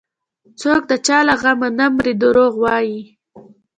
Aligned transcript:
څوك 0.59 0.81
د 0.91 0.93
چا 1.05 1.17
له 1.27 1.35
غمه 1.41 1.69
نه 1.77 1.85
مري 1.95 2.13
دروغ 2.21 2.53
وايي 2.63 3.01